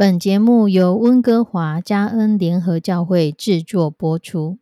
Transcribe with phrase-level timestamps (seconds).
[0.00, 4.58] 本节目由温哥华加恩联合教会制作播出。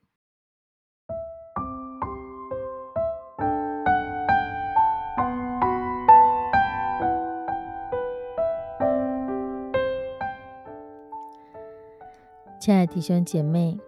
[12.58, 13.78] 亲爱的弟兄姐妹，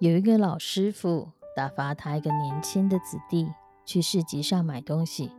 [0.00, 3.46] 有一个老师傅打发他一个年轻的子弟
[3.84, 5.30] 去市集上买东西。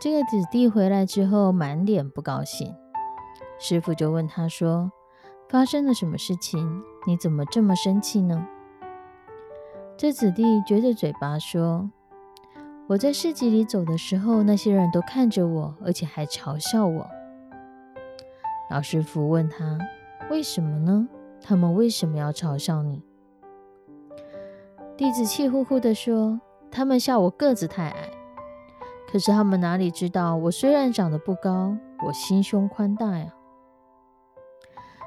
[0.00, 2.72] 这个子弟回来之后，满脸不高兴。
[3.58, 4.90] 师傅就问他说
[5.48, 6.82] ：“发生了什么事情？
[7.06, 8.46] 你怎么这么生气呢？”
[9.96, 11.88] 这子弟撅着嘴巴说
[12.88, 17.06] ：“我在市集里走的时候，那些人都看着我，而且还嘲笑我。”
[18.68, 19.78] 老师傅问他
[20.30, 21.08] ：“为什么呢？
[21.40, 23.02] 他们为什么要嘲笑你？”
[24.96, 26.40] 弟子气呼呼地说
[26.72, 28.10] ：“他们笑我个子太矮，
[29.10, 33.32] 可是他们哪里知道，我虽然长得不高，我心胸宽大呀。”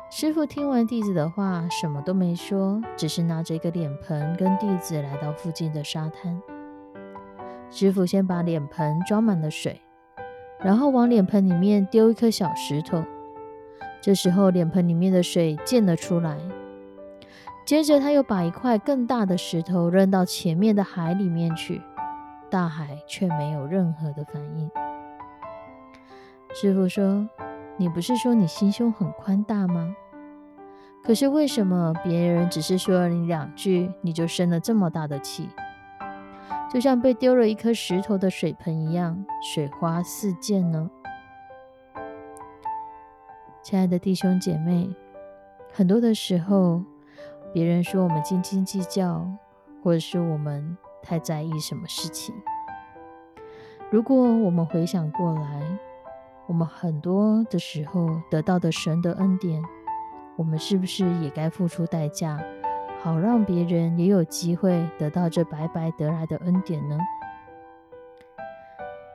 [0.09, 6.41] 师傅听完弟子的话，什么都没说，只是拿着一个脸盆跟弟子来到附近的沙滩。
[7.70, 9.82] 师傅先把脸盆装满了水，
[10.62, 13.04] 然后往脸盆里面丢一颗小石头。
[14.01, 16.37] 这时候，脸盆里面的水溅了出来。
[17.65, 21.82] 接着，他又把一块更大的石头扔到前面的海里面去，
[22.49, 24.71] 大海却没有任何的反应。
[26.54, 27.27] 师傅说。
[27.79, 29.95] 你不是说你心胸很宽大吗？
[31.03, 35.47] 可是为什么别人只是说了你两句，你就生了这么大的气？
[36.70, 40.89] 就像被丢了一颗石头的水盆一样，水花四溅呢？
[43.61, 44.89] 亲爱的弟兄姐妹，
[45.71, 46.81] 很多的时候，
[47.53, 49.25] 别人说我们斤斤计较，
[49.83, 52.33] 或者是我们太在意什么事情。
[53.89, 55.61] 如果我们回想过来，
[56.48, 59.62] 我们很多的时候得到的神的恩典，
[60.37, 62.41] 我们是不是也该付出代价，
[63.04, 66.97] 好让别人也有机会得到这白白得来的恩典呢？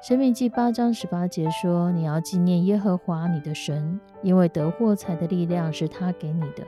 [0.02, 6.66] 生命记八章十八节说：“你要纪念耶和华你的神，因为得获财的力量是他给你的。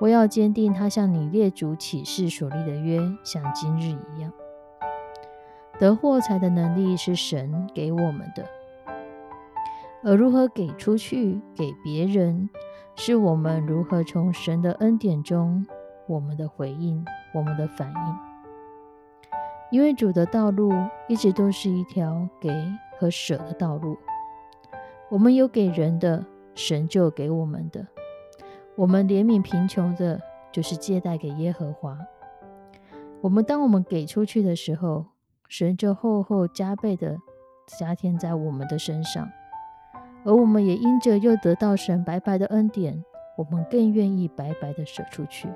[0.00, 4.30] 我要坚定他向你列祖起誓所立的约，像今日一样。
[5.78, 8.44] 得获财的能力是神给我们的。”
[10.04, 12.50] 而如何给出去给别人，
[12.96, 15.64] 是我们如何从神的恩典中，
[16.08, 18.32] 我们的回应，我们的反应。
[19.70, 20.72] 因为主的道路
[21.08, 22.50] 一直都是一条给
[22.98, 23.96] 和舍的道路。
[25.08, 26.24] 我们有给人的，
[26.54, 27.82] 神就给我们的；
[28.74, 30.20] 我们怜悯贫穷的，
[30.50, 31.96] 就是借贷给耶和华。
[33.20, 35.06] 我们当我们给出去的时候，
[35.48, 37.16] 神就厚厚加倍的
[37.78, 39.30] 加添在我们的身上。
[40.24, 43.04] 而我们也因着又得到神白白的恩典，
[43.36, 45.48] 我们更愿意白白的舍出去。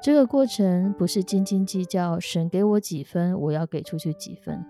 [0.00, 4.64] 这个过程不是斤斤计较，神给我几分，我要给出去几分。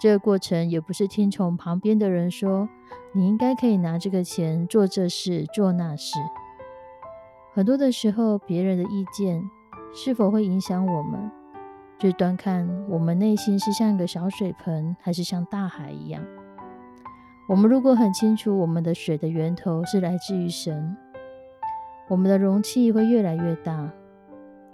[0.00, 2.68] 这个过程也不是听从旁边的人说，
[3.14, 6.18] 你应该可以拿这个钱做这事做那事。
[7.54, 9.42] 很多的时候，别人的意见
[9.94, 11.30] 是否会影响我们，
[12.00, 16.24] 就端看我们内心是像一个小水盆，还是像大海一样。
[17.52, 20.96] 我们如果很清楚我们的水的源头是来自于神，
[22.08, 23.92] 我们的容器会越来越大，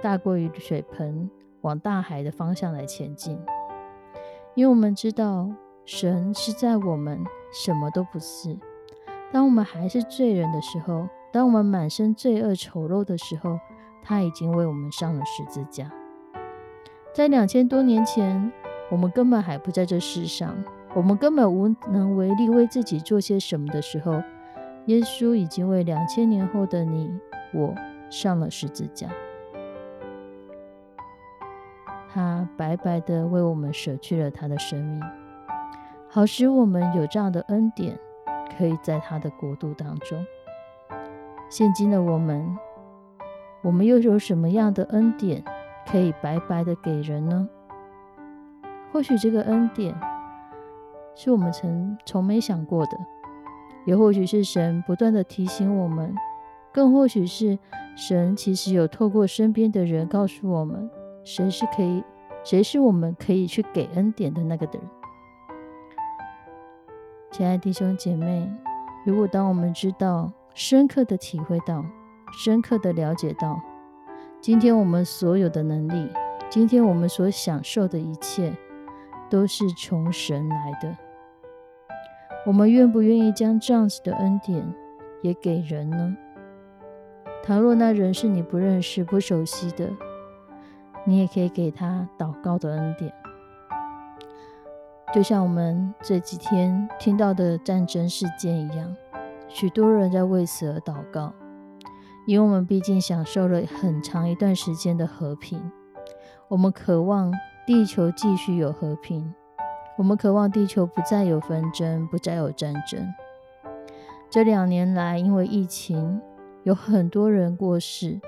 [0.00, 1.28] 大过于水盆，
[1.62, 3.36] 往大海的方向来前进。
[4.54, 5.50] 因为我们知道
[5.84, 7.18] 神是在我们
[7.52, 8.56] 什么都不是，
[9.32, 13.58] 当我们还是罪人的时候，当我们满身罪恶丑陋的时候，
[14.04, 15.90] 他已经为我们上了十字架。
[17.12, 18.52] 在两千多年前，
[18.88, 20.56] 我们根本还不在这世上。
[20.98, 24.20] 我们根本无能为力为自己做些什么的时候，
[24.86, 27.08] 耶稣已经为两千年后的你
[27.54, 27.72] 我
[28.10, 29.06] 上了十字架。
[32.12, 35.00] 他白白的为我们舍去了他的生命，
[36.08, 37.96] 好使我们有这样的恩典，
[38.58, 40.18] 可以在他的国度当中。
[41.48, 42.58] 现今的我们，
[43.62, 45.44] 我们又有什么样的恩典
[45.86, 47.48] 可以白白的给人呢？
[48.92, 49.94] 或许这个恩典。
[51.20, 52.96] 是我们曾从没想过的，
[53.84, 56.14] 也或许是神不断的提醒我们，
[56.72, 57.58] 更或许是
[57.96, 60.88] 神其实有透过身边的人告诉我们，
[61.24, 62.04] 谁是可以，
[62.44, 64.88] 谁是我们可以去给恩典的那个的人。
[67.32, 68.48] 亲爱的弟兄姐妹，
[69.04, 71.84] 如果当我们知道、深刻的体会到、
[72.30, 73.60] 深刻的了解到，
[74.40, 76.08] 今天我们所有的能力，
[76.48, 78.56] 今天我们所享受的一切，
[79.28, 80.96] 都是从神来的。
[82.48, 84.74] 我们愿不愿意将这样子的恩典
[85.20, 86.16] 也给人呢？
[87.42, 89.90] 倘若那人是你不认识、不熟悉的，
[91.04, 93.12] 你也可以给他祷告的恩典。
[95.12, 98.96] 就像我们这几天听到的战争事件一样，
[99.46, 101.34] 许多人在为此而祷告，
[102.26, 105.70] 因为我们毕竟享受了很长一段时间的和平，
[106.48, 107.30] 我们渴望
[107.66, 109.34] 地球继续有和平。
[109.98, 113.04] 我们渴望地球不再有纷争，不再有战争。
[114.30, 116.20] 这两年来，因为疫情，
[116.62, 118.20] 有很多人过世，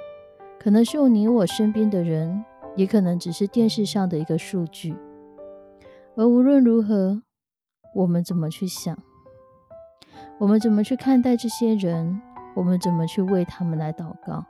[0.59, 2.45] 可能是你我身边的人，
[2.75, 4.97] 也可能只是电视上的一个数据。
[6.17, 7.23] 而无论如何，
[7.95, 8.99] 我们怎么去想，
[10.39, 12.21] 我们怎么去看待这些人，
[12.57, 14.45] 我们怎么去为他们来祷告，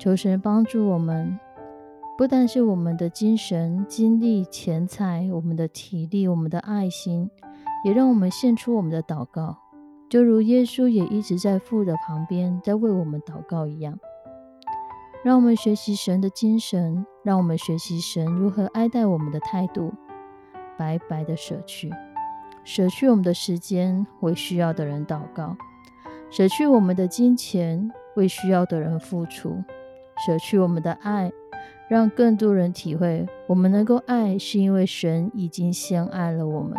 [0.00, 1.38] 求神帮助我们。
[2.16, 7.30] 不但是我们的精神、精力、钱财，我们的体力，我们的爱心，
[7.84, 9.58] 也让我们献出我们的祷告，
[10.08, 13.98] 就如耶稣也一直在父的旁边，在为我们祷告一样。
[15.22, 19.92] 让我们学习神的精神，让我们学习神如何爱戴我们的态度，
[20.78, 21.92] 白白的舍去，
[22.64, 25.54] 舍去我们的时间，为需要的人祷告；
[26.30, 29.62] 舍去我们的金钱，为需要的人付出；
[30.24, 31.30] 舍去我们的爱。
[31.88, 36.76] 让更多人体会，我们能够爱，是因为神已经先爱了我们。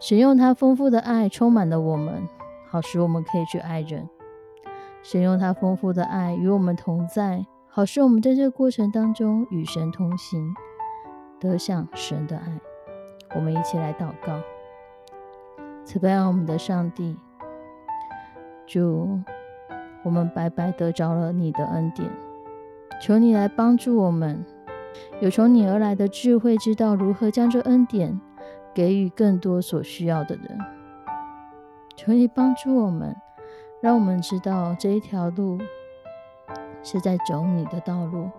[0.00, 2.28] 神用他丰富的爱充满了我们，
[2.68, 4.08] 好使我们可以去爱人。
[5.02, 10.54] 神用他丰富的爱与我们同在，好使我们在这个过程当中与神同行，
[11.38, 12.60] 得享神的爱。
[13.34, 14.40] 我们一起来祷告：
[15.84, 17.16] 慈悲我们的上帝，
[18.66, 19.20] 主，
[20.04, 22.10] 我们白白得着了你的恩典。
[23.00, 24.44] 求你来帮助我们，
[25.20, 28.18] 有从你而来的智慧，知道如何将这恩典
[28.74, 30.58] 给予更多所需要的人。
[31.94, 33.14] 求你帮助我们，
[33.80, 35.58] 让我们知道这一条路
[36.82, 38.30] 是在走你的道路，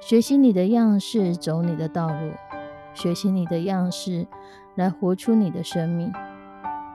[0.00, 2.32] 学习你的样式，走你的道路，
[2.94, 4.26] 学习你的样式，
[4.74, 6.12] 来活出你的生命。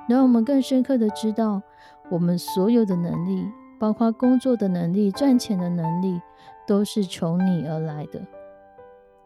[0.07, 1.62] 让我们更深刻的知道，
[2.10, 3.48] 我们所有的能力，
[3.80, 6.22] 包括工作的能力、赚钱的能力。
[6.68, 8.22] 都是从你而来的，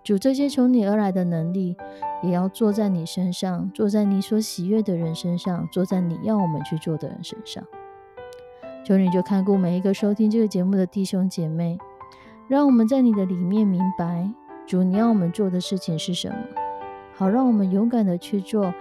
[0.04, 1.76] 主，这些从你而来的能力，
[2.24, 7.64] 也要坐在你身上，坐在你所喜悦的人身上，坐在你要我们去做的人身上。
[8.84, 11.78] 求你就看顾每一个收听这个节目的弟兄姐妹，
[12.48, 14.30] 让我们在你的里面明白，
[14.66, 16.36] 主你要我们做的事情是什么，
[17.14, 18.74] 好让我们勇敢的去做，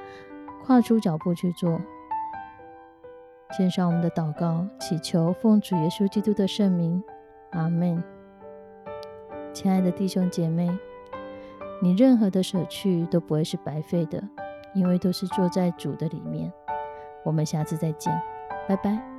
[0.64, 1.80] 跨出脚步去做。
[3.56, 7.02] 献上我们的祷告，祈求奉主耶稣基督的圣名，
[7.50, 8.02] 阿门。
[9.58, 10.70] 亲爱的弟兄姐妹，
[11.82, 14.22] 你任何的舍去都不会是白费的，
[14.72, 16.52] 因为都是坐在主的里面。
[17.24, 18.16] 我们下次再见，
[18.68, 19.17] 拜拜。